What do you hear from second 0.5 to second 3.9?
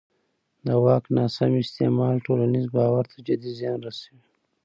د واک ناسم استعمال ټولنیز باور ته جدي زیان